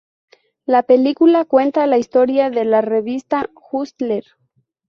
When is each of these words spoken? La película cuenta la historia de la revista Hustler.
La 0.65 0.81
película 0.81 1.45
cuenta 1.45 1.85
la 1.85 1.99
historia 1.99 2.49
de 2.49 2.65
la 2.65 2.81
revista 2.81 3.51
Hustler. 3.71 4.25